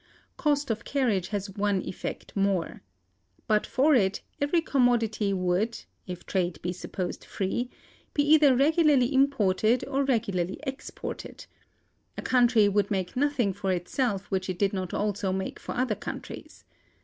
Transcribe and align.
Cost 0.35 0.71
of 0.71 0.83
carriage 0.83 1.27
has 1.27 1.47
one 1.51 1.83
effect 1.83 2.35
more. 2.35 2.81
But 3.45 3.67
for 3.67 3.93
it, 3.93 4.23
every 4.41 4.59
commodity 4.59 5.31
would 5.31 5.77
(if 6.07 6.25
trade 6.25 6.59
be 6.63 6.73
supposed 6.73 7.23
free) 7.23 7.69
be 8.15 8.23
either 8.23 8.55
regularly 8.55 9.13
imported 9.13 9.85
or 9.85 10.03
regularly 10.03 10.59
exported. 10.63 11.45
A 12.17 12.23
country 12.23 12.67
would 12.67 12.89
make 12.89 13.15
nothing 13.15 13.53
for 13.53 13.71
itself 13.71 14.25
which 14.31 14.49
it 14.49 14.57
did 14.57 14.73
not 14.73 14.91
also 14.91 15.31
make 15.31 15.59
for 15.59 15.75
other 15.75 15.93
countries. 15.93 16.63